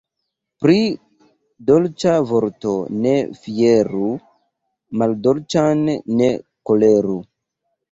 Pri 0.61 0.77
dolĉa 1.71 2.13
vorto 2.31 2.71
ne 3.03 3.13
fieru, 3.43 4.09
maldolĉan 5.03 5.87
ne 6.23 6.35
koleru. 6.73 7.23